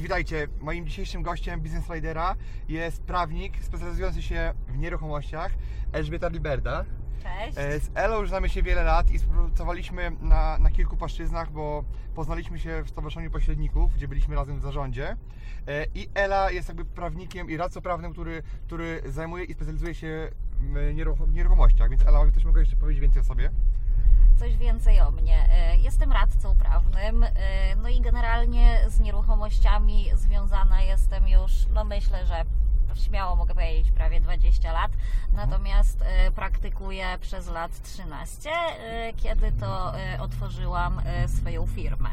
[0.00, 0.48] Cześć, witajcie.
[0.60, 2.36] Moim dzisiejszym gościem Business Ridera
[2.68, 5.52] jest prawnik specjalizujący się w nieruchomościach
[5.92, 6.84] Elżbieta Liberda.
[7.22, 7.58] Cześć.
[7.58, 11.84] E, Z Elą już znamy się wiele lat i współpracowaliśmy na, na kilku płaszczyznach, bo
[12.14, 15.16] poznaliśmy się w Stowarzyszeniu Pośredników, gdzie byliśmy razem w zarządzie.
[15.68, 20.28] E, I Ela jest jakby prawnikiem i radcą prawnym, który, który zajmuje i specjalizuje się
[20.60, 21.90] w nieruch- w nieruchomościach.
[21.90, 23.50] Więc Ela, ktoś mogę jeszcze powiedzieć więcej o sobie?
[24.40, 25.48] Coś więcej o mnie.
[25.52, 27.30] E, Jestem radcą prawnym, e,
[27.76, 32.44] no i generalnie z nieruchomościami związana jestem już, no myślę, że
[32.94, 34.92] śmiało mogę powiedzieć, prawie 20 lat.
[35.32, 42.08] Natomiast e, praktykuję przez lat 13, e, kiedy to e, otworzyłam swoją firmę.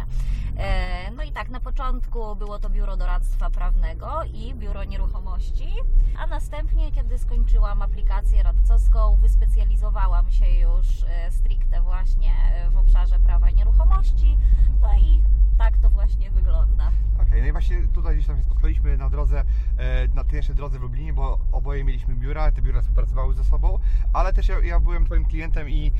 [1.16, 5.74] No i tak, na początku było to biuro doradztwa prawnego i biuro nieruchomości,
[6.18, 10.88] a następnie, kiedy skończyłam aplikację radcowską, wyspecjalizowałam się już
[11.30, 12.34] stricte właśnie
[12.72, 14.38] w obszarze prawa nieruchomości.
[14.82, 15.22] No i
[15.58, 16.92] tak to właśnie wygląda.
[17.22, 19.44] Okej, no i właśnie tutaj gdzieś tam się spotkaliśmy na drodze,
[19.78, 23.44] e, na tej naszej drodze w Lublinie, bo oboje mieliśmy biura, te biura współpracowały ze
[23.44, 23.80] sobą,
[24.14, 25.92] ale też ja, ja byłem Twoim klientem i e,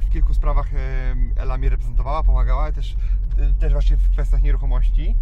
[0.00, 0.78] w kilku sprawach e,
[1.36, 2.96] Ela mnie reprezentowała, pomagała, też,
[3.58, 5.16] też właśnie w kwestiach nieruchomości.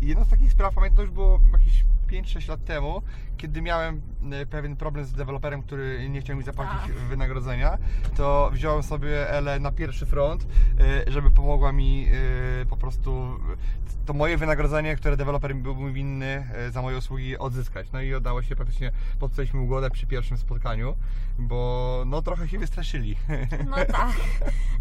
[0.00, 3.02] I jedną z takich spraw, pamiętam, to już było jakieś 5-6 lat temu,
[3.36, 6.92] kiedy miałem e, pewien problem z deweloperem, który nie chciał mi zapłacić Tak.
[6.92, 7.78] wynagrodzenia,
[8.16, 10.46] to wziąłem sobie Elę na pierwszy front,
[10.80, 12.08] e, żeby pomogła mi
[12.62, 13.38] e, po prostu
[14.06, 17.92] to moje wynagrodzenie, które deweloper był mi winny za moje usługi odzyskać.
[17.92, 20.96] No i udało się praktycznie, podpisaliśmy ugodę przy pierwszym spotkaniu,
[21.38, 23.16] bo no trochę się wystraszyli.
[23.70, 24.12] No tak.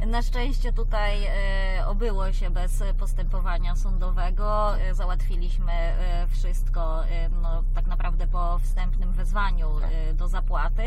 [0.07, 1.17] Na szczęście tutaj
[1.87, 4.73] obyło się bez postępowania sądowego.
[4.91, 5.71] Załatwiliśmy
[6.29, 7.03] wszystko
[7.41, 10.83] no, tak naprawdę po wstępnym wezwaniu e, do zapłaty.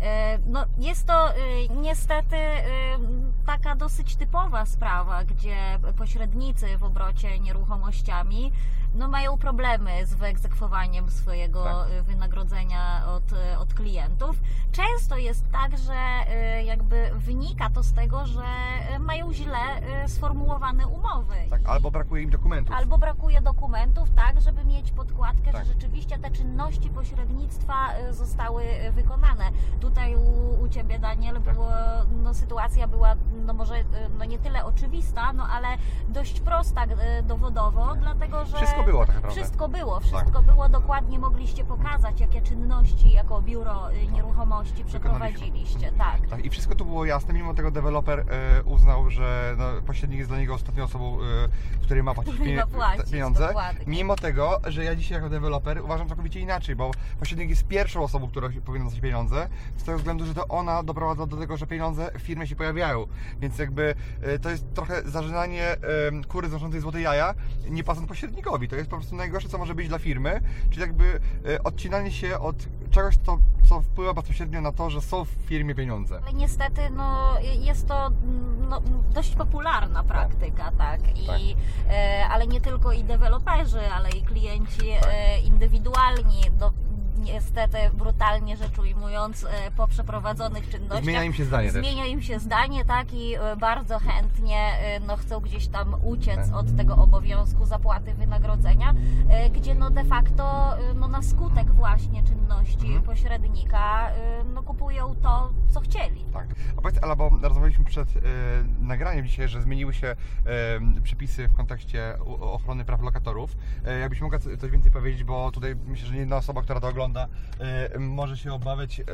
[0.00, 1.34] E, No, jest to e,
[1.80, 2.36] niestety
[3.46, 5.56] taka dosyć typowa sprawa, gdzie
[5.98, 8.52] pośrednicy w obrocie nieruchomościami
[8.94, 12.02] no, mają problemy z wyegzekwowaniem swojego Tak.
[12.02, 13.22] wynagrodzenia od,
[13.58, 14.36] od klientów.
[14.72, 15.94] Często jest tak, że
[16.64, 18.44] jakby wynika to z tego, że
[18.98, 19.58] mają źle
[20.06, 21.34] sformułowane umowy.
[21.50, 22.74] Tak, albo brakuje im dokumentów.
[22.76, 25.66] Albo brakuje dokumentów, tak, żeby mieć podkładkę, Tak.
[25.66, 29.44] że rzeczywiście te czynności pośrednictwa e, zostały e, wykonane.
[29.80, 31.54] Tutaj u, u Ciebie, Daniel, Tak.
[31.54, 31.72] było,
[32.22, 33.14] no, sytuacja była
[33.46, 33.84] no może e,
[34.18, 35.68] no, nie tyle oczywista, no ale
[36.08, 36.82] dość prosta
[37.22, 39.40] dowodowo, dlatego że Wszystko było tak naprawdę.
[39.40, 45.92] wszystko było, wszystko było dokładnie, mogliście pokazać, jakie czynności jako biuro e, nieruchomości przeprowadziliście.
[45.92, 46.28] Tak.
[46.30, 50.30] Tak, i wszystko tu było jasne, mimo tego deweloper e, uznał, że no, pośrednik jest
[50.30, 53.46] dla niego ostatnią osobą, e, której ma płacić ma płacić, pieniądze.
[53.46, 53.84] dokładnie.
[53.86, 58.28] Mimo tego, że ja dzisiaj jako deweloper uważam całkowicie inaczej, bo pośrednik jest pierwszą osobą,
[58.28, 62.10] która powinna dostać pieniądze, z tego względu, że to ona doprowadza do tego, że pieniądze
[62.18, 63.06] w firmie się pojawiają.
[63.40, 65.76] Więc jakby e, to jest trochę zażynanie
[66.28, 67.34] kury znoszącej złote jaja,
[67.70, 68.68] nie pasąc pośrednikowi.
[68.68, 72.38] To jest po prostu najgorsze, co może być dla firmy, czyli jakby e, odcinanie się
[72.38, 72.56] od
[72.90, 73.38] czegoś, co,
[73.68, 76.20] co wpływa bezpośrednio na to, że są w firmie pieniądze.
[76.22, 78.10] Ale niestety no, jest to
[78.68, 78.80] no,
[79.14, 81.00] dość popularna praktyka, tak.
[81.18, 81.56] I,
[81.90, 85.00] e, ale nie tylko i deweloperzy, ale i klienci e,
[85.70, 86.50] indywidualni.
[86.58, 86.72] Do,
[87.20, 91.86] niestety, brutalnie rzecz ujmując, e, po przeprowadzonych czynnościach Zmienia im się zdanie też.
[91.86, 96.36] zmienia im się zdanie, tak, i e, bardzo chętnie e, no, chcą gdzieś tam uciec
[96.50, 96.56] Tak.
[96.56, 98.94] od tego obowiązku zapłaty wynagrodzenia,
[99.52, 103.02] gdzie no de facto no, na skutek właśnie czynności Mhm.
[103.02, 104.10] pośrednika
[104.54, 106.24] no, kupują to, co chcieli.
[106.32, 106.46] Tak.
[106.78, 108.20] A powiedz, Ala, bo rozmawialiśmy przed e,
[108.80, 110.16] nagraniem dzisiaj, że zmieniły się e,
[111.02, 113.56] przepisy w kontekście ochrony praw lokatorów.
[113.84, 116.80] E, jakbyś mogła co- coś więcej powiedzieć, bo tutaj myślę, że nie jedna osoba, która
[116.80, 119.04] to ogląda, e, może się obawiać e,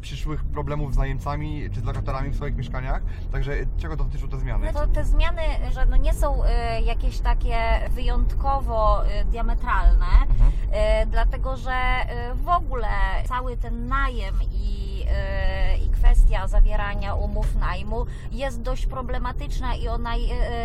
[0.00, 3.02] przyszłych problemów z najemcami czy z lokatorami w swoich mieszkaniach.
[3.32, 4.72] Także e, czego dotyczą te zmiany?
[4.74, 6.42] No to te zmiany, że no nie są
[6.84, 7.56] jakieś takie
[7.90, 10.52] wyjątkowo diametralne, Mhm.
[11.10, 11.72] dlatego że
[12.34, 12.88] w ogóle
[13.28, 14.82] cały ten najem i
[15.86, 20.10] i kwestia zawierania umów najmu jest dość problematyczna i ona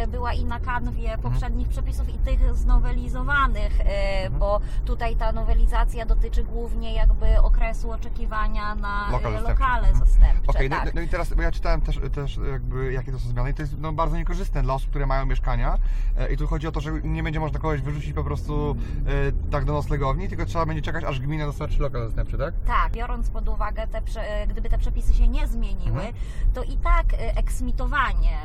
[0.08, 4.40] była i na kanwie poprzednich przepisów i tych znowelizowanych, Mhm.
[4.40, 10.06] bo tutaj ta nowelizacja dotyczy głównie jakby okresu oczekiwania na e, lokale Mhm.
[10.06, 10.48] zastępcze.
[10.48, 10.86] Okej, tak.
[10.86, 13.54] no, no i teraz, bo ja czytałem też, też jakby jakie to są zmiany i
[13.54, 15.78] to jest no, bardzo niekorzystne dla osób, które mają mieszkania
[16.18, 18.76] e, i tu chodzi o to, że nie będzie można kogoś wyrzucić po prostu
[19.08, 22.54] e, tak do noclegowni, tylko trzeba będzie czekać, aż gmina dostarczy lokal zastępczy, tak?
[22.68, 24.02] Tak, biorąc pod uwagę, te,
[24.48, 26.14] gdyby te przepisy się nie zmieniły, Mhm.
[26.54, 28.38] to i tak eksmitowanie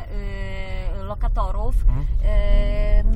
[1.03, 2.07] lokatorów Mhm.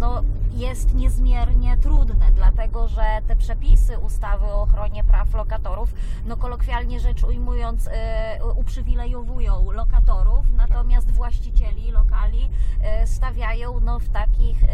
[0.01, 0.23] no,
[0.55, 5.95] jest niezmiernie trudne, dlatego że te przepisy ustawy o ochronie praw lokatorów,
[6.27, 7.91] no kolokwialnie rzecz ujmując, y,
[8.57, 12.49] uprzywilejowują lokatorów, natomiast właścicieli lokali
[13.03, 14.67] y, stawiają no, w takich y,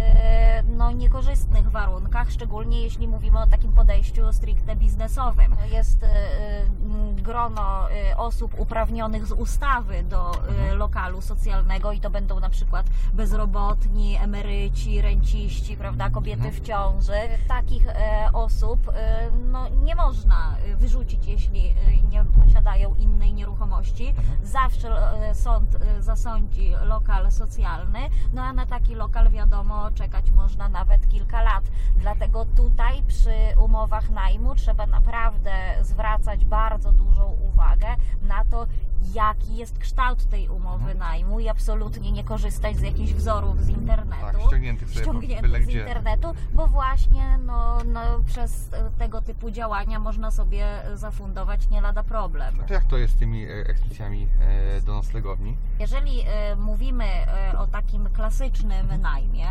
[0.76, 5.56] no, niekorzystnych warunkach, szczególnie jeśli mówimy o takim podejściu stricte biznesowym.
[5.72, 7.86] Jest y, y, grono
[8.16, 10.78] osób uprawnionych z ustawy do Mhm.
[10.78, 16.54] lokalu socjalnego i to będą na przykład bezrobotni, emeryci, renciści, prawda, kobiety Mhm.
[16.54, 17.12] w ciąży.
[17.48, 21.74] Takich e, osób e, no, nie można e, wyrzucić, jeśli e,
[22.10, 24.08] nie posiadają innej nieruchomości.
[24.08, 24.26] Mhm.
[24.46, 24.88] Zawsze
[25.28, 27.98] e, sąd zasądzi lokal socjalny,
[28.32, 31.64] no a na taki lokal wiadomo czekać można nawet kilka lat.
[31.96, 33.34] Dlatego tutaj przy
[33.64, 37.86] umowach najmu trzeba naprawdę zwracać bardzo dużą uwagę
[38.22, 38.66] na to,
[39.14, 40.98] jaki jest kształt tej umowy Mhm.
[40.98, 45.68] najmu i absolutnie nie korzystać z jakichś wzorów z internetu Tak, ściągniętych sobie ściągniętych z
[45.68, 52.64] internetu, bo właśnie no, no, przez tego typu działania można sobie zafundować nie lada problem.
[52.66, 55.56] To jak to jest z tymi e, eksmisjami e, do noclegowni?
[55.80, 59.46] Jeżeli e, mówimy e, o takim klasycznym najmie,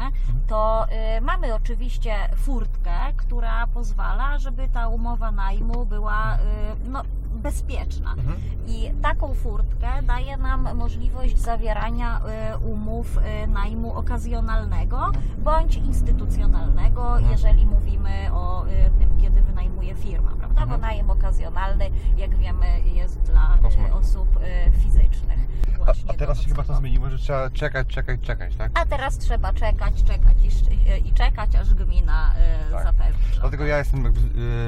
[0.48, 6.40] to e, mamy oczywiście furtkę, która pozwala, żeby ta umowa najmu była e,
[6.86, 7.02] no,
[7.42, 8.14] bezpieczna.
[8.14, 8.38] Mhm.
[8.68, 17.32] I taką furtkę daje nam możliwość zawierania e, umów e, najmu okazjonalnego bądź instytucjonalnego, Mhm.
[17.32, 20.56] jeżeli mówimy o e, tym, kiedy wynajmuje firma, prawda?
[20.56, 20.82] Bo Mhm.
[20.82, 23.58] najem okazjonalny, jak wiemy, jest dla
[23.94, 24.40] osób
[24.84, 25.40] fizycznych.
[25.88, 28.72] A, a teraz się chyba to zmieniło, że trzeba czekać, czekać, czekać, tak?
[28.74, 32.84] A teraz trzeba czekać, czekać i, i czekać, aż gmina e, Tak.
[32.84, 33.22] zapewni.
[33.40, 34.12] Dlatego ja jestem e,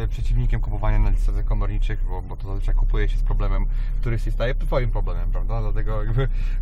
[0.07, 3.65] przeciwnikiem kupowania na listach komorniczych, bo, bo to zazwyczaj kupuje się z problemem,
[4.01, 5.61] który się staje twoim problemem, prawda?
[5.61, 6.01] Dlatego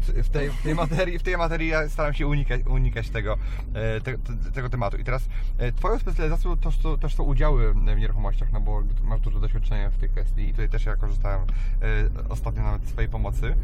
[0.07, 3.38] w tej, w tej, materii, w tej materii ja staram się unikać, unikać tego,
[3.74, 4.98] e, te, te, tego tematu.
[4.98, 9.21] I teraz e, twoją specjalizacją to, to, też są udziały w nieruchomościach, no bo masz
[9.21, 13.09] dużo doświadczenia w tej kwestii i tutaj też ja korzystałem e, ostatnio nawet z swojej
[13.09, 13.56] pomocy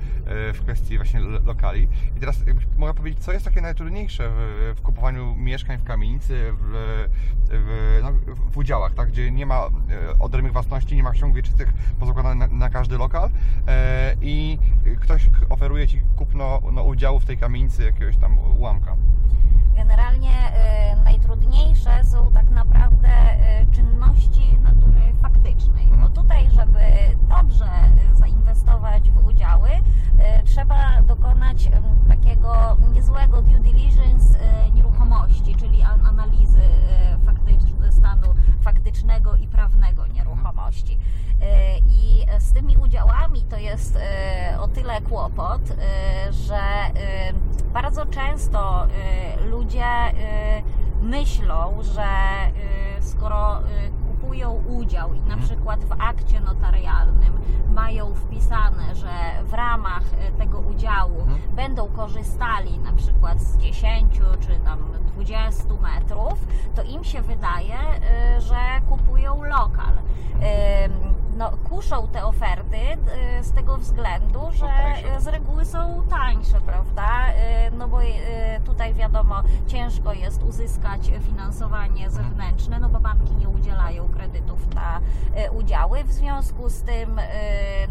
[0.53, 1.87] w kwestii właśnie lo- lokali.
[2.17, 2.43] I teraz
[2.77, 7.07] mogła powiedzieć, co jest takie najtrudniejsze w, w kupowaniu mieszkań w kamienicy, w,
[7.49, 8.11] w, no,
[8.51, 9.07] w udziałach, tak?
[9.09, 9.69] gdzie nie ma
[10.19, 13.29] odrębnych własności, nie ma ksiąg wieczystych pozakładanych na, na każdy lokal
[13.67, 14.57] e, i
[15.01, 18.95] ktoś oferuje Ci kupno no, udziału w tej kamienicy jakiegoś tam ułamka.
[19.75, 25.83] Generalnie e, najtrudniejsze są tak naprawdę e, czynności natury faktycznej.
[25.83, 26.01] Mhm.
[26.01, 26.79] Bo tutaj, żeby
[27.29, 27.69] dobrze
[28.13, 29.69] zainwestować w udziały,
[30.19, 31.69] e, trzeba dokonać
[32.07, 34.39] takiego niezłego due diligence
[34.73, 36.61] nieruchomości, czyli an- analizy
[37.25, 38.27] faktycz- stanu
[38.61, 40.97] faktycznego i prawnego nieruchomości.
[41.41, 41.77] E,
[42.17, 46.93] I z tymi udziałami to jest e, o tyle kłopot, e, że e,
[47.73, 50.13] bardzo często e, ludzie e,
[51.01, 53.63] myślą, że e, skoro e,
[54.07, 55.41] kupują udział i na Mhm.
[55.41, 57.39] przykład w akcie notarialnym
[57.73, 59.09] mają wpisane, że
[59.43, 61.55] w ramach e, tego udziału Mhm.
[61.55, 64.79] będą korzystali na przykład z 10 czy tam
[65.13, 67.77] 20 metrów, to im się wydaje,
[68.39, 68.55] że
[68.89, 69.76] kupują lokal.
[71.77, 72.77] Kuszą te oferty
[73.39, 74.67] y, z tego względu, że
[75.19, 77.29] z reguły są tańsze, prawda?
[77.29, 78.07] Y, No bo y,
[78.65, 84.99] tutaj wiadomo, ciężko jest uzyskać finansowanie zewnętrzne, no bo banki nie udzielają kredytów na
[85.51, 86.03] udziały.
[86.03, 87.21] W związku z tym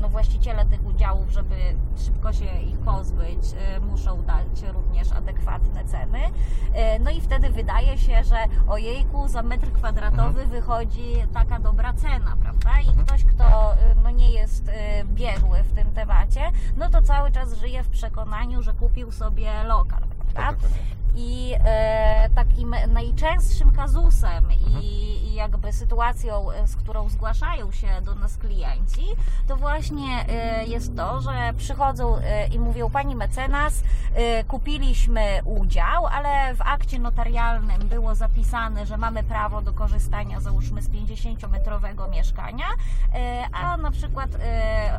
[0.00, 1.54] no właściciele tych udziałów, żeby
[1.96, 3.44] szybko się ich pozbyć,
[3.90, 6.18] muszą dać również adekwatne ceny.
[6.26, 8.36] Y, No i wtedy wydaje się, że
[8.68, 12.70] ojejku, za metr kwadratowy wychodzi taka dobra cena, prawda?
[12.80, 13.06] I Mhm.
[13.06, 14.72] ktoś, kto y, no nie jest y,
[15.04, 16.40] biegły w tym temacie,
[16.76, 20.02] no to cały czas żyje w przekonaniu, że kupił sobie lokal,
[20.34, 20.60] prawda?
[20.60, 20.70] Tak.
[21.16, 24.86] I e, tak takim najczęstszym kazusem i,
[25.28, 29.06] i jakby sytuacją, e, z którą zgłaszają się do nas klienci,
[29.48, 33.82] to właśnie e, jest to, że przychodzą e, i mówią Pani mecenas,
[34.14, 40.82] e, kupiliśmy udział, ale w akcie notarialnym było zapisane, że mamy prawo do korzystania załóżmy
[40.82, 42.66] z 50-metrowego mieszkania,
[43.14, 44.30] e, a na przykład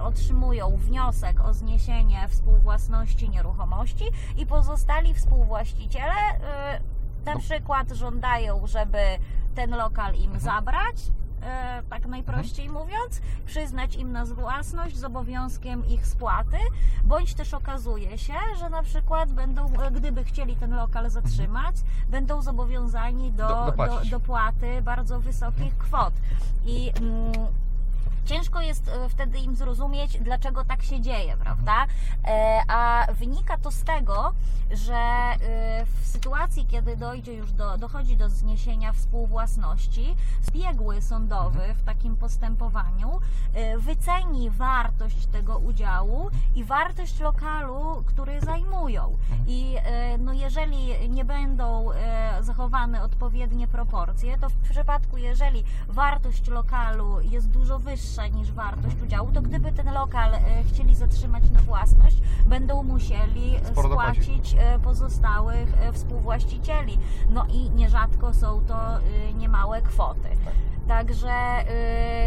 [0.03, 4.05] otrzymują wniosek o zniesienie współwłasności nieruchomości
[4.37, 6.79] i pozostali współwłaściciele e,
[7.25, 8.97] na przykład żądają, żeby
[9.55, 10.95] ten lokal im zabrać,
[11.43, 16.57] e, tak najprościej mówiąc, przyznać im na własność z obowiązkiem ich spłaty,
[17.03, 21.75] bądź też okazuje się, że na przykład będą, e, gdyby chcieli ten lokal zatrzymać,
[22.09, 26.13] będą zobowiązani do, Do- do, dopłaty bardzo wysokich kwot.
[26.65, 27.31] I mm,
[28.27, 31.85] ciężko jest e, wtedy im zrozumieć, dlaczego tak się dzieje, prawda?
[32.25, 34.33] E, A wynika to z tego,
[34.71, 40.15] że e, w sytuacji, kiedy dojdzie już do, dochodzi do zniesienia współwłasności,
[40.51, 43.19] biegły sądowy w takim postępowaniu
[43.77, 49.17] wyceni wartość tego udziału i wartość lokalu, który zajmują.
[49.47, 49.75] I
[50.19, 51.89] no jeżeli nie będą
[52.41, 59.31] zachowane odpowiednie proporcje, to w przypadku, jeżeli wartość lokalu jest dużo wyższa niż wartość udziału,
[59.31, 64.79] to gdyby ten lokal e, chcieli zatrzymać na własność, będą musieli e, Sporo spłacić e,
[64.79, 66.97] pozostałych współwłaścicieli.
[67.29, 68.77] No i nierzadko są to
[69.35, 70.29] niemałe kwoty.
[70.87, 71.29] Także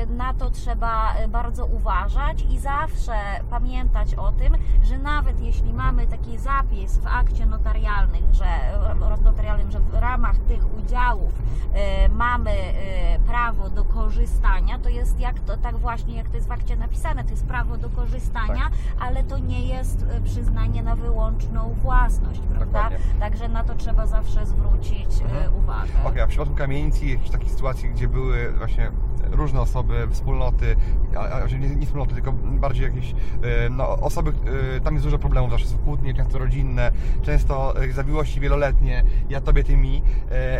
[0.02, 3.12] y, na to trzeba y, bardzo uważać i zawsze
[3.50, 9.70] pamiętać o tym, że nawet jeśli mamy taki zapis w akcie notarialnym, że, e, notarialnym,
[9.70, 15.56] że w ramach tych udziałów y, mamy y, prawo do korzystania, to jest jak to,
[15.56, 19.38] tak właśnie jak to jest w akcie napisane, to jest prawo do korzystania, ale to
[19.38, 22.64] nie jest y, przyznanie na wyłączną własność, prawda?
[22.64, 22.98] Dokładnie.
[23.20, 25.54] Także na to trzeba zawsze zwrócić y, Mhm.
[25.56, 25.90] uwagę.
[26.04, 28.90] Okej, a w przypadku kamienic i jakichś takich sytuacji, gdzie były właśnie
[29.30, 30.76] różne osoby, wspólnoty,
[31.16, 33.14] a, a nie, nie wspólnoty, tylko bardziej jakieś e,
[33.70, 34.32] no, osoby,
[34.76, 36.90] e, tam jest dużo problemów, zawsze są kłótnie, często rodzinne,
[37.22, 40.02] często e, zawiłości wieloletnie, ja tobie, ty mi.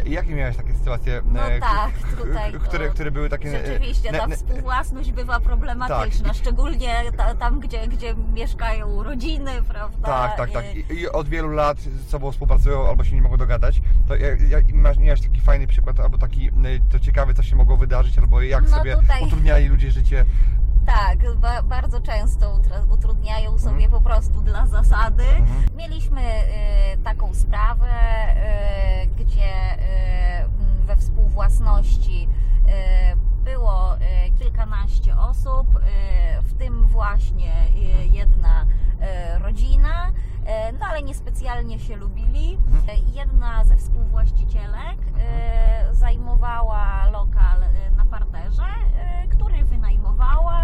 [0.07, 1.23] Jakie miałeś takie sytuacje?
[1.33, 3.51] No tak, tutaj które, które były takie...
[3.51, 6.37] Rzeczywiście, ta współwłasność bywa problematyczna, Tak.
[6.37, 10.09] szczególnie ta, tam, gdzie, gdzie mieszkają rodziny, prawda?
[10.09, 10.65] Tak, tak, tak.
[10.91, 13.83] I- od wielu lat z sobą współpracują albo się nie mogą dogadać.
[14.09, 14.17] To
[14.49, 16.51] jak masz, miałeś taki fajny przykład, albo taki
[16.91, 20.25] to ciekawy, co się mogło wydarzyć, albo jak No sobie tutaj- utrudniali ludzie życie.
[20.87, 22.59] Tak, ba, bardzo często
[22.91, 23.91] utrudniają sobie Mhm.
[23.91, 25.25] po prostu dla zasady.
[25.25, 25.77] Mhm.
[25.77, 27.89] Mieliśmy y, taką sprawę,
[29.03, 32.29] y, gdzie y, we współwłasności
[33.13, 33.99] y, było y,
[34.39, 37.53] kilkanaście osób, y, w tym właśnie
[38.13, 38.67] jedna
[39.41, 40.11] rodzina,
[40.81, 42.59] no ale niespecjalnie się lubili.
[42.67, 42.99] Mhm.
[42.99, 44.99] Y, Jedna ze współwłaścicielek
[45.91, 47.61] y, zajmowała lokal
[47.97, 48.65] na parterze,
[49.31, 50.61] który wynajmowała,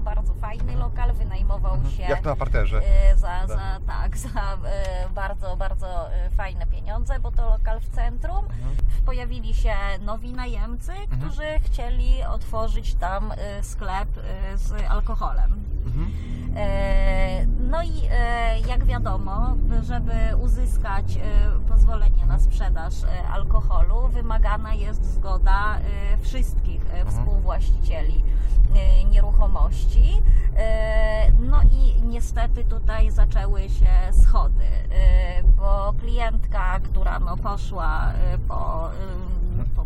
[0.00, 1.90] bardzo fajny lokal, wynajmował Mhm.
[1.94, 2.80] się Jak to na parterze.
[3.16, 8.44] za, za, tak, za y, bardzo, bardzo fajne pieniądze, bo to lokal w centrum.
[8.44, 8.76] Mhm.
[9.06, 14.08] Pojawili się nowi najemcy, którzy chcieli otworzyć tam sklep
[14.54, 15.64] z alkoholem.
[15.86, 16.10] Mhm.
[16.56, 21.20] E, No i e, jak wiadomo, żeby uzyskać e,
[21.68, 22.94] pozwolenie na sprzedaż
[23.32, 25.78] alkoholu, wymagana jest zgoda
[26.22, 28.24] wszystkich e, współwłaścicieli
[29.10, 30.22] nieruchomości.
[31.40, 34.64] No i niestety tutaj zaczęły się schody,
[35.56, 38.12] bo klientka, która no poszła
[38.48, 38.90] po,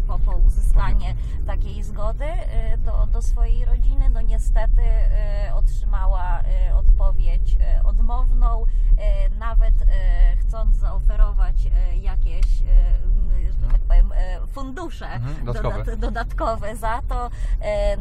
[0.07, 1.15] po, po, uzyskanie
[1.47, 8.65] takiej zgody e, do, do swojej rodziny, no niestety e, otrzymała e, odpowiedź odmowną,
[9.39, 9.75] nawet
[10.41, 11.55] chcąc zaoferować
[12.01, 12.47] jakieś,
[13.63, 14.13] że tak powiem,
[14.53, 15.85] fundusze Mhm, dodatkowe.
[15.85, 17.31] dodat- dodatkowe za to,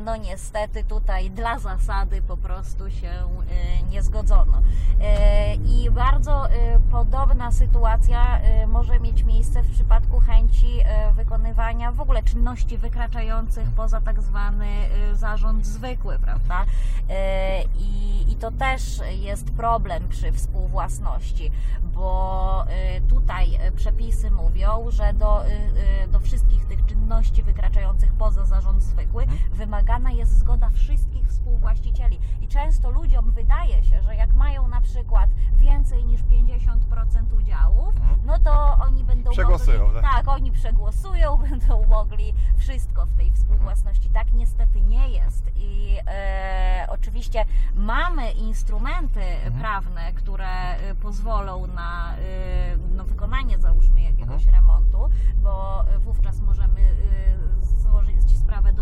[0.05, 3.11] no niestety tutaj dla zasady po prostu się
[3.89, 4.61] nie zgodzono.
[5.65, 6.47] I bardzo
[6.91, 10.79] podobna sytuacja może mieć miejsce w przypadku chęci
[11.15, 16.65] wykonywania w ogóle czynności wykraczających poza tak zwany e, zarząd zwykły, prawda?
[17.09, 18.81] E, I, I to też
[19.19, 21.51] jest problem przy współwłasności,
[21.83, 25.43] bo e, tutaj przepisy mówią, że do,
[26.11, 32.19] do wszystkich tych czynności wykraczających poza zarząd zwykły wymagana jest zgoda wszystkich współwłaścicieli.
[32.41, 38.19] I często ludziom wydaje się, że jak mają na przykład więcej niż 50% udziałów, Mhm.
[38.25, 40.11] no to oni będą Przegłosują, mogli, tak?
[40.11, 44.09] tak, oni przegłosują, będą mogli wszystko w tej współwłasności.
[44.09, 45.51] Tak niestety nie jest.
[45.55, 49.53] I e, oczywiście mamy instrumenty mhm.
[49.53, 54.55] prawne, które e, pozwolą na e, no, wykonanie załóżmy jakiegoś mhm.
[54.55, 58.72] remontu, bo e, wówczas możemy e, złożyć sprawę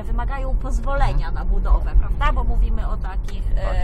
[0.00, 2.32] które wymagają pozwolenia na budowę, prawda?
[2.32, 3.74] Bo mówimy o takich, y, Tak.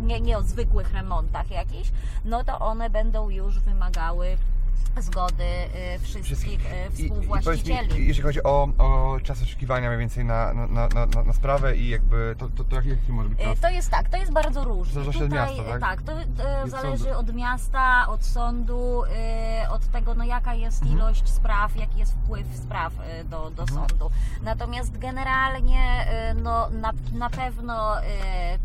[0.00, 1.90] nie, nie o zwykłych remontach jakichś,
[2.24, 4.36] no to one będą już wymagały
[4.98, 5.44] zgody
[5.94, 8.06] y, wszystkich y, I, i powiedz mi, współwłaścicieli.
[8.06, 11.88] jeśli chodzi o, o czas oczekiwania mniej więcej na, na, na, na, na sprawę i
[11.88, 13.60] jakby to, to, to jaki, może być Y, czas?
[13.60, 14.94] To jest tak, to jest bardzo różnie.
[14.94, 16.02] Zależy od miasta, y, tak?
[16.02, 17.18] to y, zależy sądu.
[17.18, 19.02] od miasta, od sądu,
[19.64, 20.98] y, od tego, no jaka jest Mhm.
[21.00, 23.68] ilość spraw, jaki jest wpływ spraw y, do, do Mhm.
[23.88, 24.10] sądu.
[24.42, 28.04] Natomiast generalnie, y, no na, na pewno y,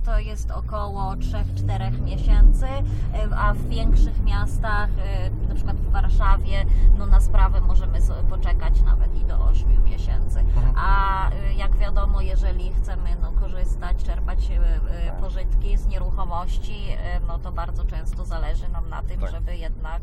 [0.06, 6.66] to jest około 3-4 miesięcy, y, a w większych miastach, y, na przykład w Warszawie,
[6.98, 10.40] no na sprawę możemy sobie poczekać nawet i do 8 miesięcy.
[10.40, 10.74] Mhm.
[10.78, 16.88] A y, jak wiadomo, jeżeli chcemy no, korzystać, czerpać y, y, pożytki z nieruchomości,
[17.28, 19.32] no to bardzo często zależy nam na tym, Tak.
[19.32, 20.02] żeby jednak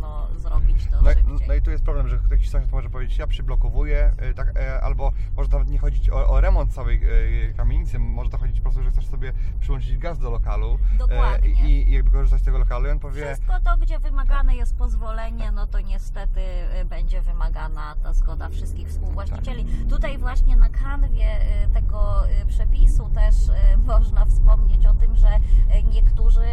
[0.00, 1.48] no, zrobić to No, szybciej.
[1.48, 5.12] no i tu jest problem, że jakiś sąsiad może powiedzieć, ja przyblokowuję, tak, e, albo
[5.36, 7.00] może nawet nie chodzić o, o remont całej
[7.50, 10.98] e, kamienicy, może to chodzić po prostu, że chcesz sobie przyłączyć gaz do lokalu e,
[10.98, 11.50] Dokładnie.
[11.50, 14.76] i, i jakby korzystać z tego lokalu i on powie, Wszystko to, gdzie wymagane jest
[14.88, 16.40] pozwolenie, no to niestety
[16.80, 19.64] y, będzie wymagana ta zgoda wszystkich współwłaścicieli.
[19.90, 23.34] Tutaj właśnie na kanwie y, tego y, przepisu też
[23.94, 25.28] można wspomnieć o tym, że
[25.92, 26.46] niektórzy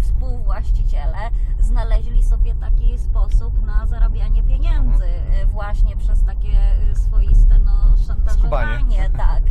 [0.00, 1.18] współwłaściciele
[1.58, 6.58] znaleźli sobie taki sposób na zarabianie pieniędzy y, właśnie przez takie
[6.94, 9.10] swoiste no, szantażowanie Skubanie.
[9.26, 9.42] tak,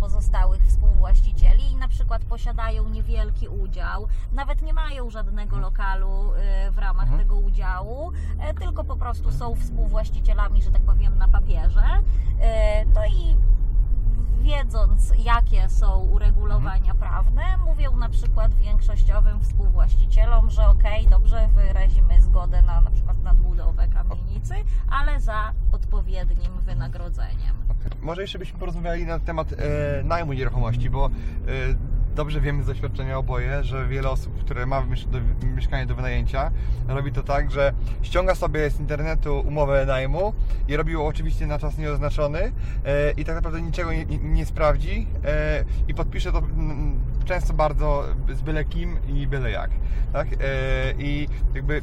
[0.00, 1.69] pozostałych współwłaścicieli
[2.10, 6.32] przykład posiadają niewielki udział, nawet nie mają żadnego lokalu
[6.68, 7.18] y, w ramach Mhm.
[7.20, 8.12] tego udziału,
[8.50, 11.80] y, tylko po prostu są współwłaścicielami, że tak powiem, na papierze.
[11.82, 13.36] Y, No i
[14.42, 22.62] wiedząc, jakie są uregulowania prawne, mówią na przykład większościowym współwłaścicielom, że okej, dobrze, wyrazimy zgodę
[22.62, 24.54] na na przykład nadbudowę kamienicy,
[24.90, 27.54] ale za odpowiednim wynagrodzeniem.
[28.02, 29.56] Może jeszcze byśmy porozmawiali na temat e,
[30.04, 31.10] najmu nieruchomości, bo e,
[32.14, 34.84] dobrze wiemy z doświadczenia oboje, że wiele osób, które ma
[35.42, 36.50] mieszkanie do wynajęcia,
[36.88, 40.32] robi to tak, że ściąga sobie z internetu umowę najmu
[40.68, 42.52] i robi ją oczywiście na czas nieoznaczony
[42.84, 46.42] e, i tak naprawdę niczego nie, nie, sprawdzi e, i podpisze to
[47.24, 49.70] często bardzo z byle kim i byle jak.
[50.12, 50.28] Tak?
[50.32, 50.36] E,
[50.98, 51.80] I jakby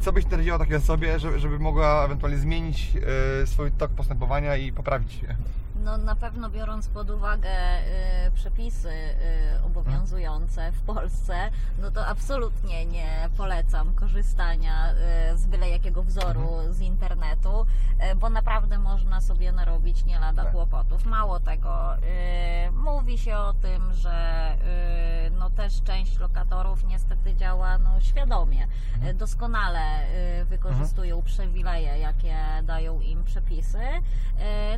[0.00, 2.92] co byś radziła takiej osobie, żeby, mogła ewentualnie zmienić
[3.46, 5.36] swój tok postępowania i poprawić się?
[5.84, 7.50] No na pewno biorąc pod uwagę
[8.26, 14.92] y, przepisy y, obowiązujące w Polsce, no to absolutnie nie polecam korzystania
[15.32, 17.66] y, z byle jakiego wzoru z internetu,
[18.12, 20.52] y, bo naprawdę można sobie narobić nie lada Tak.
[20.52, 21.04] kłopotów.
[21.06, 22.00] Mało tego, y,
[22.72, 24.50] mówi się o tym, że
[25.26, 28.68] y, no też część lokatorów niestety działa no, świadomie,
[29.10, 29.80] y, doskonale
[30.44, 33.78] wykorzystują przywileje, jakie dają im przepisy.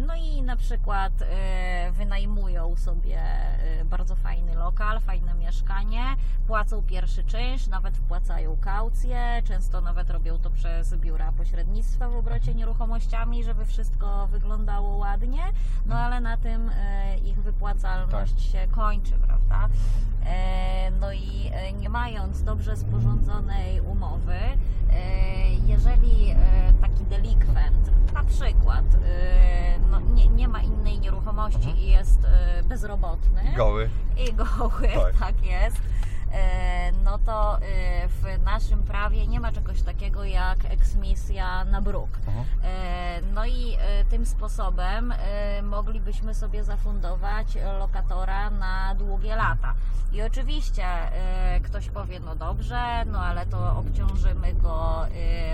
[0.07, 6.03] No i na przykład e, wynajmują sobie e, bardzo fajny lokal, fajne mieszkanie,
[6.47, 12.55] płacą pierwszy czynsz, nawet wpłacają kaucję, często nawet robią to przez biura pośrednictwa w obrocie
[12.55, 15.43] nieruchomościami, żeby wszystko wyglądało ładnie,
[15.87, 19.69] no ale na tym e, ich wypłacalność się kończy, prawda?
[21.01, 21.51] No i
[21.81, 24.39] nie mając dobrze sporządzonej umowy,
[25.67, 26.35] jeżeli
[26.81, 28.85] taki delikwent na przykład
[31.33, 33.91] nieruchomości i jest e, bezrobotny Goły.
[34.17, 35.17] i goły, Tak.
[35.21, 35.77] tak, jest,
[37.05, 37.61] no to e,
[38.09, 42.11] w naszym prawie nie ma czegoś takiego jak eksmisja na bruk.
[42.65, 43.03] E,
[43.35, 47.47] No i e, tym sposobem e, moglibyśmy sobie zafundować
[47.79, 49.75] lokatora na długie lata.
[50.13, 55.07] I oczywiście e, ktoś powie, no dobrze, no ale to obciążymy go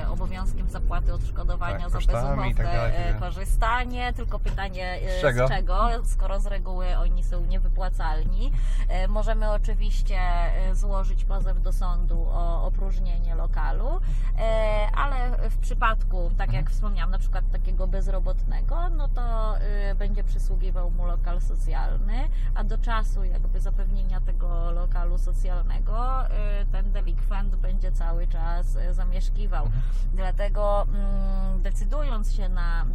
[0.02, 3.20] e, obowiązkiem zapłaty odszkodowania Tak, za bezumowne tak dalej, e, tak.
[3.20, 5.46] korzystanie, tylko pytanie e, Z czego?
[5.46, 8.52] z czego, skoro z reguły oni są niewypłacalni.
[8.88, 14.00] E, Możemy oczywiście e, złożyć pozew do sądu o opróżnienie lokalu,
[14.38, 20.24] e, ale w przypadku, tak jak wspomniałam, na przykład takiego bezrobotnego, no to e, będzie
[20.24, 27.56] przysługiwał mu lokal socjalny, a do czasu jakby zapewnienia tego lokalu socjalnego e, ten delikwent
[27.56, 29.64] będzie cały czas zamieszkiwał.
[29.64, 29.82] Mhm.
[30.14, 32.86] Dlatego mm, decydując się na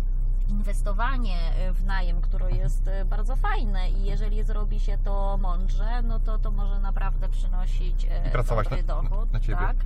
[0.50, 1.38] inwestowanie
[1.70, 6.20] y, w najem, które jest y, bardzo fajne i jeżeli zrobi się to mądrze, no
[6.20, 9.32] to to może naprawdę przynosić y, pracować dobry na, dochód.
[9.32, 9.58] Na ciebie.
[9.58, 9.78] Tak?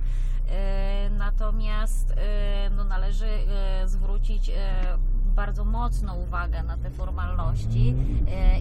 [1.10, 2.14] Natomiast
[2.76, 3.26] no, należy
[3.86, 4.50] zwrócić
[5.24, 7.94] bardzo mocno uwagę na te formalności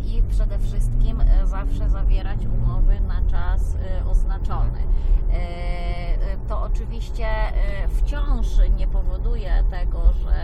[0.05, 3.77] i przede wszystkim zawsze zawierać umowy na czas
[4.09, 4.79] oznaczony.
[6.47, 7.27] To oczywiście
[7.89, 10.43] wciąż nie powoduje tego, że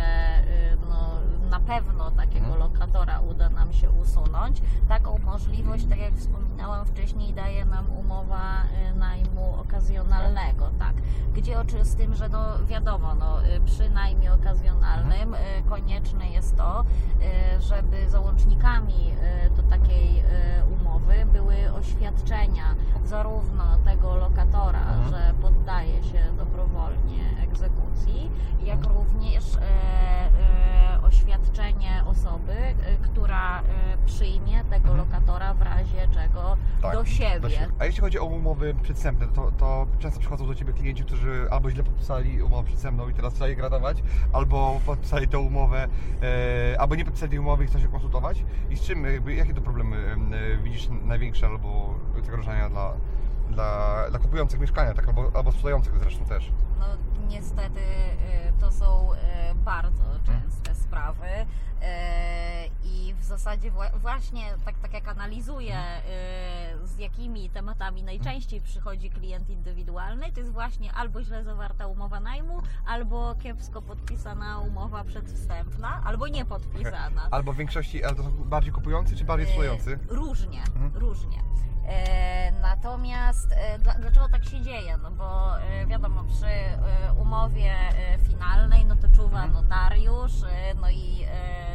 [0.89, 1.12] no,
[1.53, 2.59] na pewno takiego Mhm.
[2.59, 4.61] lokatora uda nam się usunąć.
[4.87, 10.93] Taką możliwość, tak jak wspominałam wcześniej, daje nam umowa y, najmu okazjonalnego, tak.
[11.33, 15.37] Gdzie oczy z tym, że no wiadomo, no, y, przy najmie okazjonalnym y,
[15.69, 16.83] konieczne jest to,
[17.59, 19.13] żeby załącznikami
[19.57, 20.23] do takiej
[20.81, 25.09] umowy były oświadczenia zarówno tego lokatora, Mhm.
[25.09, 28.31] że poddaje się dobrowolnie egzekucji,
[28.63, 28.95] jak Mhm.
[28.95, 30.72] również e, e,
[31.23, 33.63] oświadczenie osoby, e, która e,
[34.05, 34.97] przyjmie tego Mhm.
[34.97, 37.39] lokatora w razie czego Tak, do siebie.
[37.39, 37.67] Do siebie.
[37.79, 41.71] A jeśli chodzi o umowy przedstępne, to, to często przychodzą do Ciebie klienci, którzy albo
[41.71, 45.87] źle podpisali umowę przedstępną i teraz trzeba je gratować, albo podpisali tę umowę,
[46.73, 48.45] e, albo nie podpisali tej umowy i chcą się konsultować.
[48.69, 49.97] I z czym, jakby, jakie to problemy
[50.57, 52.93] e, widzisz największe albo zagrożenia dla,
[53.49, 56.51] dla, dla kupujących mieszkania, tak, albo, albo sprzedających zresztą też?
[57.27, 59.17] Niestety y, to są y,
[59.55, 61.27] bardzo częste sprawy
[62.83, 65.75] i w zasadzie wła- właśnie tak, tak jak analizuję
[66.83, 72.19] y, z jakimi tematami najczęściej przychodzi klient indywidualny, to jest właśnie albo źle zawarta umowa
[72.19, 77.27] najmu, albo kiepsko podpisana umowa przedwstępna, albo nie podpisana.
[77.31, 79.99] Albo w większości, ale to są bardziej kupujący czy bardziej E, sprzedający?
[80.07, 80.91] Różnie, Mhm.
[80.95, 81.43] różnie.
[81.87, 84.97] E, natomiast e, dla, dlaczego tak się dzieje?
[84.97, 89.53] No bo e, wiadomo, przy e, umowie e, finalnej no to czuwa Mhm.
[89.53, 91.72] notariusz, e, no i e,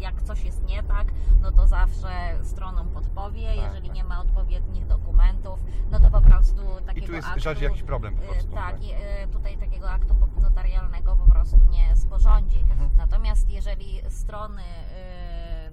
[0.00, 2.08] jak coś jest nie tak, no to zawsze
[2.42, 3.96] stronom podpowie, Tak, jeżeli tak.
[3.96, 5.60] nie ma odpowiednich dokumentów,
[5.90, 8.52] no to po prostu I takiego tu jest aktu, jakiś problem po e, prostu.
[8.52, 12.58] Tak, i, e, tutaj takiego aktu notarialnego po prostu nie sporządzi.
[12.58, 12.90] Mhm.
[12.96, 15.29] Natomiast jeżeli strony y,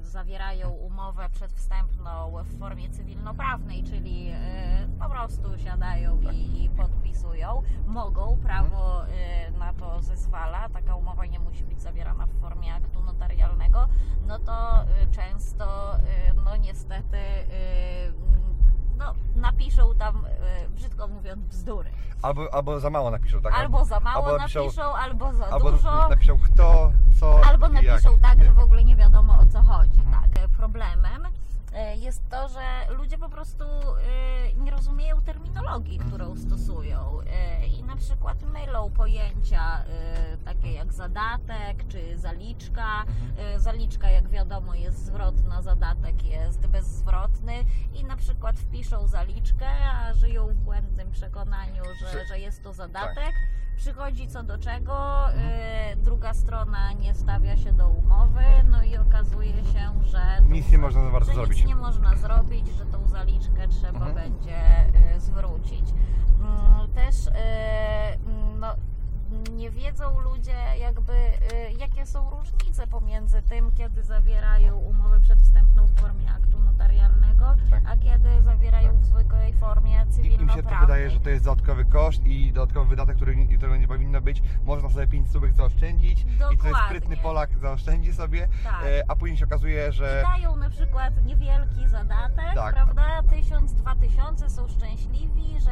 [0.07, 6.33] zawierają umowę przedwstępną w formie cywilnoprawnej, czyli y, po prostu siadają Tak.
[6.33, 9.09] i, i podpisują, mogą, prawo y,
[9.59, 13.87] na to zezwala, taka umowa nie musi być zawierana w formie aktu notarialnego,
[14.27, 15.95] no to y, często,
[16.45, 17.17] no niestety,
[18.97, 21.89] no, napiszą tam, y, brzydko mówiąc, bzdury.
[22.21, 23.53] Albo, albo za mało napiszą, tak?
[23.53, 26.07] Albo za mało albo napiszą- napiszą, albo za Albo dużo.
[26.09, 27.83] napiszą kto, co Albo i jak.
[27.85, 29.99] napiszą tak, że w ogóle nie wiadomo o co chodzi.
[29.99, 30.23] Mhm.
[30.33, 30.43] Tak.
[30.43, 31.29] E, Problemem e,
[31.95, 36.11] jest to, że ludzie po prostu e, nie rozumieją terminologii, Mhm.
[36.11, 43.01] którą stosują e, i na przykład mylą pojęcia e, takie jak zadatek czy zaliczka.
[43.01, 43.55] Mhm.
[43.55, 47.53] E, Zaliczka, jak wiadomo, jest zwrotna, zadatek jest bezzwrotny
[47.93, 52.69] i na przykład wpiszą zaliczkę, a żyją w błędnym przekonaniu, że, Że- że jest to
[52.69, 52.75] Tak.
[52.77, 53.33] zadatek.
[53.77, 59.53] Przychodzi co do czego, e, druga strona nie stawia się do umowy, no i okazuje
[59.53, 61.57] się, że tą Nic nie można za bardzo zrobić.
[61.59, 64.15] Nic nie można zrobić, że tą zaliczkę trzeba Mhm.
[64.15, 64.57] będzie
[65.15, 65.85] e, zwrócić.
[66.39, 68.67] Mm, Też e, mm, no,
[69.51, 75.99] nie wiedzą ludzie jakby e, jakie są różnice pomiędzy tym, kiedy zawierają umowę przedwstępną w
[76.01, 77.83] formie aktu notarialnego, Tak.
[77.87, 80.79] a kiedy zawierają w zwykłej formie I im się to cywilnoprawnej.
[80.79, 84.41] wydaje, że to jest dodatkowy koszt i dodatkowy wydatek, który, którego nie powinno być.
[84.65, 86.85] Można sobie 5 stówek zaoszczędzić i to jest Dokładnie.
[86.85, 88.83] sprytny Polak zaoszczędzi sobie, Tak.
[88.85, 92.73] e, a później się okazuje, I że dają na przykład niewielki zadatek, Tak.
[92.75, 93.23] prawda?
[93.29, 95.71] Tysiąc, dwa tysiące są szczęśliwi, że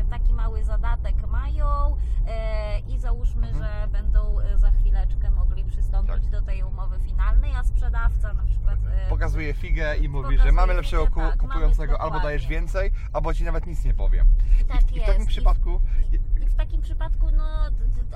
[0.00, 3.64] y, taki mały zadatek mają y, i załóżmy, Mhm.
[3.64, 6.30] że będą y, za chwileczkę mogli przystąpić Tak.
[6.30, 10.66] do tej umowy finalnej, a sprzedawca na przykład y, pokazuje figę i mówi, że mamy
[10.72, 14.24] figę, lepszego ku- tak, kupującego, mamy albo dajesz więcej, albo ci nawet nic nie powie.
[14.68, 15.80] tak I, w, I w takim przypadku
[16.12, 17.44] I w takim przypadku no,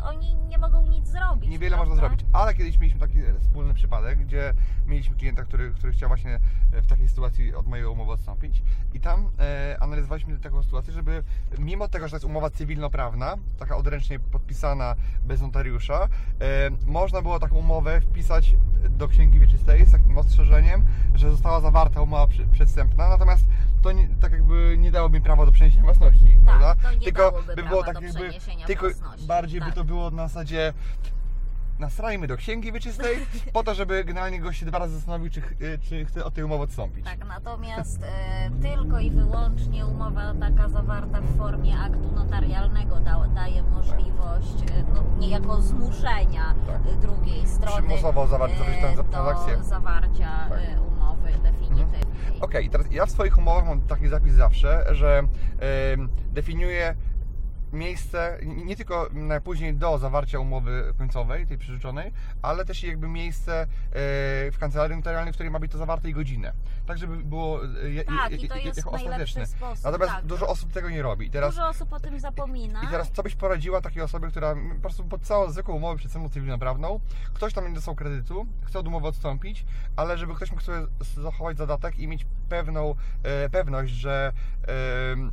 [0.03, 1.51] oni nie mogą nic zrobić.
[1.51, 2.09] niewiele można prawda?
[2.17, 2.27] zrobić.
[2.33, 4.55] Ale kiedyś mieliśmy taki wspólny przypadek, gdzie
[4.87, 6.41] mieliśmy klienta, który, który chciał właśnie
[6.73, 8.63] e, w takiej sytuacji od mojej umowy odstąpić.
[8.95, 11.23] I tam e, analizowaliśmy taką sytuację, żeby
[11.59, 16.09] mimo tego, że to jest umowa cywilnoprawna, taka odręcznie podpisana bez notariusza,
[16.41, 18.57] e, można było taką umowę wpisać
[18.91, 22.47] do księgi wieczystej z takim ostrzeżeniem, że została zawarta umowa przy-
[22.99, 23.47] natomiast
[23.83, 26.75] to nie, tak jakby nie dało mi prawa do przeniesienia własności, Tak, prawda?
[26.83, 28.31] to nie Tylko dałoby by było tak do jakby
[28.67, 29.27] tylko własności.
[29.27, 29.75] bardziej by Tak.
[29.75, 30.73] to było na zasadzie
[31.79, 33.17] nasrajmy do księgi wieczystej
[33.53, 36.45] po to, żeby generalnie gość się dwa razy zastanowił, czy, y, czy chce od tej
[36.45, 37.05] umowy odstąpić.
[37.05, 43.63] Tak, natomiast e, tylko i wyłącznie umowa taka zawarta w formie aktu notarialnego da, daje
[43.63, 46.99] możliwość e, no, niejako zmuszenia Tak.
[47.01, 49.57] drugiej strony Przymusowo tę e, transakcję.
[49.57, 50.59] do zawarcia Tak.
[50.97, 51.29] Umowy
[52.41, 55.23] Okej, teraz ja w swoich umowach mam taki zapis zawsze, że
[55.59, 56.95] em, definiuję
[57.73, 59.11] miejsce, nie tylko
[59.45, 63.67] później do zawarcia umowy końcowej, tej przyrzeczonej, ale też jakby miejsce e,
[64.51, 66.53] w kancelarii notarialnej, w której ma być to zawarte i godzinę.
[66.87, 69.47] Tak, żeby było e, je- Tak, je- i to je- jest ostateczne.
[69.47, 69.85] sposób.
[69.85, 70.27] Natomiast tak.
[70.27, 71.27] dużo osób tego nie robi.
[71.27, 72.83] I teraz, Dużo osób o tym zapomina.
[72.83, 77.01] I teraz co byś poradziła takiej osobie, która po prostu podpisała zwykłą umowę przedsiębiorstwo cywilnoprawną,
[77.35, 79.65] ktoś tam nie dostał kredytu, chce od umowy odstąpić,
[79.97, 84.33] ale żeby ktoś mógł sobie zachować zadatek i mieć pewną e, pewność, że
[85.13, 85.31] em,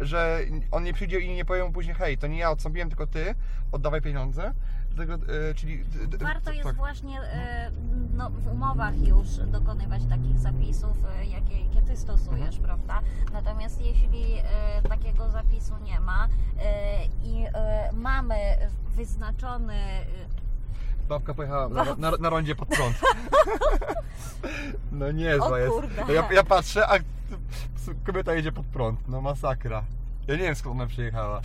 [0.00, 3.06] że on nie przyjdzie i nie powie mu później, hej, to nie ja odstąpiłem, tylko
[3.06, 3.34] ty,
[3.72, 4.52] oddawaj pieniądze.
[4.90, 6.76] Dlatego, e, czyli d- Warto jest tak.
[6.76, 7.70] właśnie e,
[8.14, 12.62] no, w umowach już dokonywać takich zapisów, e, jakie, jakie ty stosujesz, Mhm.
[12.64, 13.00] prawda?
[13.32, 14.42] Natomiast jeśli e,
[14.88, 16.28] takiego zapisu nie ma
[16.62, 18.36] e, i e, mamy
[18.96, 19.74] wyznaczony
[21.08, 22.96] Babka pojechała na, na, na rondzie pod prąd.
[24.92, 25.74] No niezła jest.
[26.14, 26.94] Ja, ja patrzę, a
[28.06, 29.08] kobieta jedzie pod prąd.
[29.08, 29.84] No masakra.
[30.28, 31.40] Ja nie wiem skąd ona przyjechała.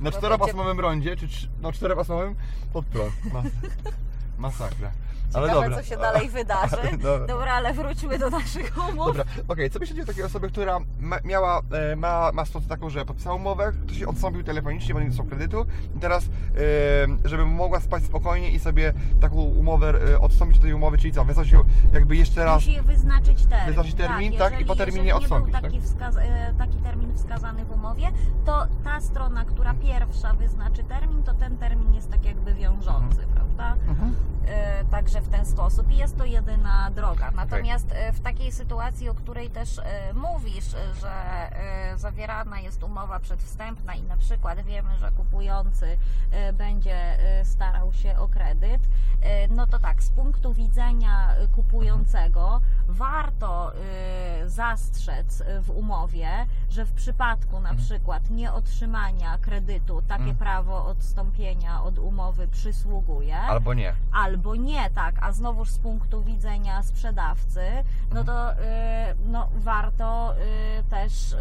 [0.00, 2.34] Na czteropasmowym rondzie, czy trzy- no czteropasmowym
[2.72, 3.12] pod prąd.
[3.32, 3.44] Mas,
[4.38, 4.90] masakra.
[5.34, 5.82] Ale Ciekawe, dobra.
[5.82, 6.76] co się dalej wydarzy.
[7.02, 7.26] Dobra.
[7.26, 9.06] Dobra, ale wróćmy do naszych umów.
[9.06, 12.90] Dobra, okej, co myślicie o takiej osobie, która ma, miała, e, ma, ma sytuację taką,
[12.90, 16.28] że podpisała umowę, ktoś się odstąpił telefonicznie, bo nie dostał kredytu i teraz, e,
[17.28, 21.24] żeby mogła spać spokojnie i sobie taką umowę, e, odstąpić od tej umowy, czyli co,
[21.24, 23.66] wyznać ją jakby jeszcze raz, Musi wyznaczyć termin.
[23.66, 27.27] Wyznaczyć termin, tak, i jeżeli, po terminie nie był taki, wskaz, e, taki termin wskazany
[27.38, 28.06] w umowie,
[28.44, 33.74] to ta strona, która pierwsza wyznaczy termin, to ten termin jest tak jakby wiążący, prawda?
[33.88, 34.14] Mhm.
[34.46, 37.30] E, Także w ten sposób i jest to jedyna droga.
[37.30, 42.82] Natomiast e, w takiej sytuacji, o której też e, mówisz, e, że e, zawierana jest
[42.82, 45.98] umowa przedwstępna i na przykład wiemy, że kupujący
[46.30, 48.82] e, będzie starał się o kredyt,
[49.50, 53.72] no to tak, z punktu widzenia kupującego warto
[54.46, 56.28] zastrzec w umowie,
[56.70, 57.27] że w przypadku
[57.60, 60.36] na przykład nieotrzymania kredytu takie Mhm.
[60.36, 63.94] prawo odstąpienia od umowy przysługuje albo nie.
[64.12, 67.60] albo nie, tak, a znowuż z punktu widzenia sprzedawcy,
[68.14, 68.56] no to y,
[69.26, 70.34] no, warto
[70.80, 71.36] y, też y,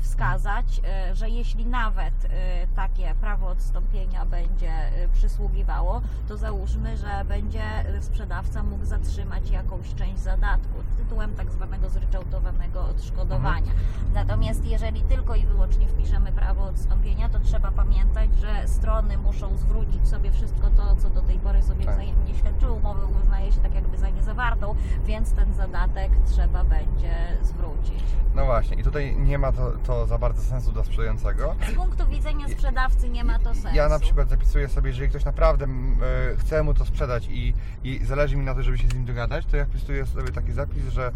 [0.00, 2.28] wskazać, y, że jeśli nawet y,
[2.76, 4.72] takie prawo odstąpienia będzie
[5.04, 7.62] y, przysługiwało, to załóżmy, że będzie
[8.00, 13.72] sprzedawca mógł zatrzymać jakąś część zadatku tytułem tak zwanego zryczałtowanego odszkodowania.
[14.14, 20.08] Natomiast jeżeli tylko i wyłącznie wpiszemy prawo odstąpienia, to trzeba pamiętać, że strony muszą zwrócić
[20.08, 21.94] sobie wszystko to, co do tej pory sobie Tak.
[21.94, 22.72] wzajemnie świadczyły.
[22.72, 28.04] Umowę uznaje się tak jakby za niezawartą, więc ten zadatek trzeba będzie zwrócić.
[28.34, 31.54] No właśnie, i tutaj nie ma to, to za bardzo sensu dla sprzedającego.
[31.72, 33.68] Z punktu widzenia sprzedawcy nie ma to sensu.
[33.76, 38.04] Ja na przykład zapisuję sobie, jeżeli ktoś naprawdę e, chce mu to sprzedać i, i
[38.04, 40.88] zależy mi na to, żeby się z nim dogadać, to ja wpisuję sobie taki zapis,
[40.88, 41.12] że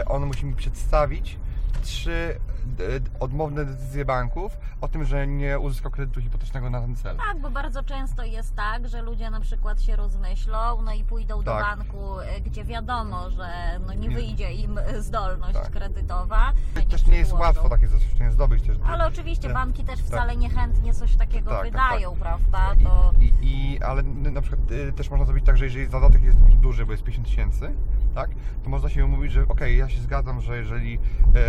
[0.00, 1.38] e, on musi mi przedstawić
[1.82, 2.38] trzy
[2.80, 2.82] e,
[3.20, 7.16] odmowne decyzje banków o tym, że nie uzyskał kredytu hipotecznego na ten cel.
[7.16, 11.42] Tak, bo bardzo często jest tak, że ludzie na przykład się rozmyślą, no i pójdą
[11.42, 11.78] do Tak.
[11.78, 13.48] banku, y, gdzie wiadomo, że
[13.86, 14.14] no nie Nie.
[14.16, 15.70] wyjdzie im zdolność Tak.
[15.70, 16.52] kredytowa.
[16.90, 18.76] Też nie jest łatwo takie zaświadczenie zdobyć też.
[18.86, 20.06] Ale oczywiście banki też Tak.
[20.06, 22.20] wcale niechętnie coś takiego Tak, tak, wydają, tak.
[22.20, 22.72] prawda?
[22.84, 26.22] To I, i, i, ale na przykład y, też można zrobić tak, że jeżeli zadatek
[26.22, 27.74] jest duży, bo jest 50 tysięcy,
[28.16, 28.30] tak,
[28.64, 30.94] to można się umówić, że okej, ja się zgadzam, że jeżeli,
[31.34, 31.40] e,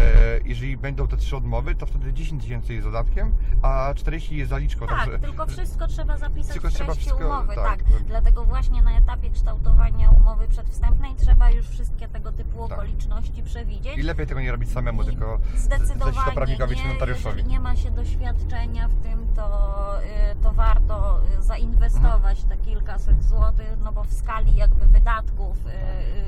[0.46, 4.88] jeżeli będą te trzy odmowy, to wtedy 10 tysięcy jest zadatkiem, a 40 jest zaliczką.
[4.88, 7.84] tak, także, tylko wszystko trzeba zapisać Tylko w treści wszystko- umowy, tak.
[7.84, 7.84] tak.
[8.08, 12.78] Dlatego właśnie na etapie kształtowania umowy przedwstępnej trzeba już wszystkie tego typu Tak.
[12.78, 13.98] okoliczności przewidzieć.
[13.98, 16.94] I lepiej tego nie robić samemu, I tylko Zdecydowanie to prawnikowi czy nie.
[16.94, 17.44] notariuszowi.
[17.44, 23.92] Nie ma się doświadczenia w tym, to, y, to warto zainwestować te kilkaset złotych, no
[23.94, 25.70] bo w skali jakby wydatków y,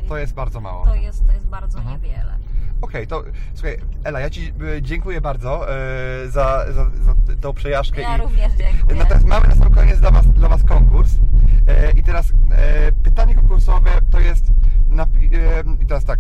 [0.06, 0.86] y, To jest bardzo mało.
[0.86, 2.02] to jest, to jest bardzo Mhm.
[2.02, 2.34] niewiele.
[2.82, 5.78] Okej, to słuchaj, Ela, ja Ci e, dziękuję bardzo e,
[6.30, 8.02] za, za, za tą przejażdżkę.
[8.02, 8.96] Ja i, również dziękuję.
[9.00, 11.12] Natomiast mamy na sam koniec dla Was, dla was konkurs.
[11.68, 14.46] E, I teraz e, pytanie konkursowe to jest.
[14.90, 15.06] Na,
[15.82, 16.20] I teraz tak.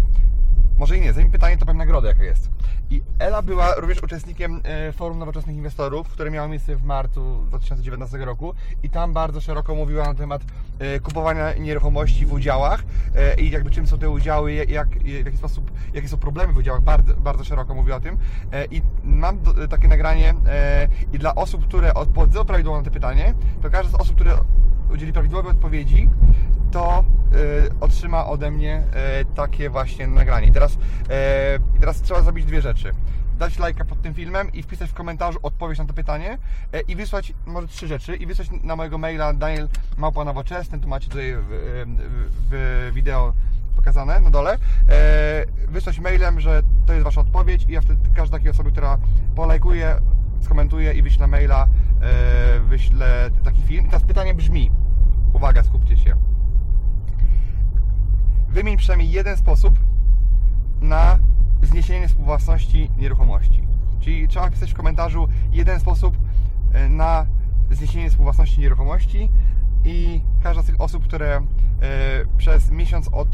[0.79, 2.49] Może i nie, zanim pytanie, to powiem nagrodę jaka jest.
[2.89, 8.17] I Ela była również uczestnikiem e, Forum Nowoczesnych Inwestorów, które miało miejsce w marcu 2019
[8.17, 10.41] roku i tam bardzo szeroko mówiła na temat
[10.79, 12.83] e, kupowania nieruchomości w udziałach
[13.15, 16.57] e, i jakby czym są te udziały, jak, w jaki sposób, jakie są problemy w
[16.57, 18.17] udziałach, bardzo, bardzo szeroko mówiła o tym
[18.71, 19.39] i mam
[19.69, 20.33] takie nagranie
[21.13, 24.37] i dla osób, które odpowiedzą prawidłowo na to pytanie, to każda z osób, które
[24.93, 26.09] udzieli prawidłowej odpowiedzi,
[26.71, 30.51] to e, otrzyma ode mnie e, takie właśnie nagranie.
[30.51, 30.77] Teraz,
[31.10, 32.91] e, teraz trzeba zrobić dwie rzeczy.
[33.39, 36.38] Dać lajka pod tym filmem i wpisać w komentarzu odpowiedź na to pytanie
[36.88, 41.10] i wysłać może trzy rzeczy i wysłać na mojego maila Daniel Małpa Nowoczesny, tu macie
[41.10, 43.34] tutaj w, w, w wideo
[43.75, 44.58] pokazane na dole,
[45.67, 48.97] wysłać mailem, że to jest Wasza odpowiedź i ja wtedy każda takiej osoby, która
[49.36, 49.95] polajkuje,
[50.41, 51.67] skomentuje i wyśle maila,
[52.67, 53.86] wyślę taki film.
[53.86, 54.71] I teraz pytanie brzmi,
[55.34, 56.15] uwaga, skupcie się.
[58.49, 59.79] Wymień przynajmniej jeden sposób
[60.81, 61.19] na
[61.63, 63.63] zniesienie współwłasności nieruchomości.
[63.99, 66.17] Czyli trzeba napisać w komentarzu jeden sposób
[66.73, 67.25] e, na
[67.71, 69.29] zniesienie współwłasności nieruchomości
[69.85, 71.41] i każda z tych osób, które e,
[72.38, 73.27] przez miesiąc od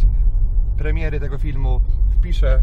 [0.78, 2.62] premiery tego filmu wpisze e,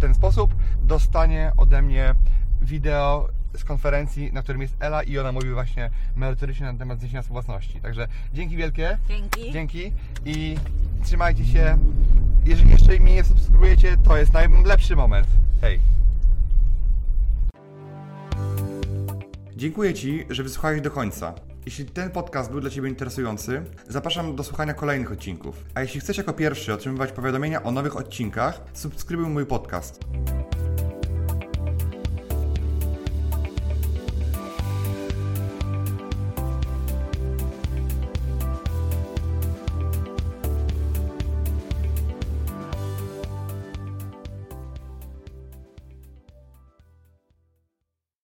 [0.00, 2.14] ten sposób, dostanie ode mnie
[2.62, 7.22] wideo z konferencji, na którym jest Ela i ona mówi właśnie merytorycznie na temat zniesienia
[7.22, 7.80] współwłasności.
[7.80, 8.98] Także dzięki wielkie.
[9.08, 9.52] Dzięki.
[9.52, 9.92] Dzięki
[10.24, 10.56] i
[11.04, 11.78] trzymajcie się.
[12.44, 15.26] Jeżeli jeszcze mnie nie subskrybujecie, to jest najlepszy moment.
[15.60, 15.80] Hej.
[19.56, 21.34] Dziękuję Ci, że wysłuchałeś do końca.
[21.66, 25.64] Jeśli ten podcast był dla Ciebie interesujący, zapraszam do słuchania kolejnych odcinków.
[25.74, 30.00] A jeśli chcesz jako pierwszy otrzymywać powiadomienia o nowych odcinkach, subskrybuj mój podcast.